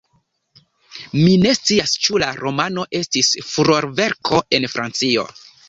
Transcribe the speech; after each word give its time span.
Mi 1.17 1.35
ne 1.43 1.51
scias, 1.57 1.93
ĉu 2.07 2.23
la 2.25 2.31
romano 2.41 2.87
estis 3.03 3.31
furorverko 3.53 4.43
en 4.61 4.69
Francio. 4.77 5.31